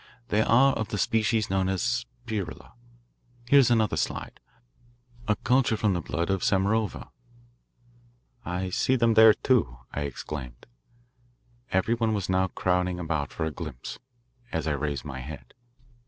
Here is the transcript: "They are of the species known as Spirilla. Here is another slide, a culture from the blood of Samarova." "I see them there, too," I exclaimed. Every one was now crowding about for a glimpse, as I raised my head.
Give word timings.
"They 0.29 0.41
are 0.41 0.73
of 0.73 0.87
the 0.87 0.97
species 0.97 1.51
known 1.51 1.69
as 1.69 2.07
Spirilla. 2.25 2.71
Here 3.47 3.59
is 3.59 3.69
another 3.69 3.97
slide, 3.97 4.39
a 5.27 5.35
culture 5.35 5.77
from 5.77 5.93
the 5.93 6.01
blood 6.01 6.31
of 6.31 6.41
Samarova." 6.41 7.11
"I 8.43 8.71
see 8.71 8.95
them 8.95 9.13
there, 9.13 9.35
too," 9.35 9.77
I 9.93 10.01
exclaimed. 10.01 10.65
Every 11.71 11.93
one 11.93 12.15
was 12.15 12.29
now 12.29 12.47
crowding 12.47 12.99
about 12.99 13.31
for 13.31 13.45
a 13.45 13.51
glimpse, 13.51 13.99
as 14.51 14.65
I 14.67 14.71
raised 14.71 15.05
my 15.05 15.19
head. 15.19 15.53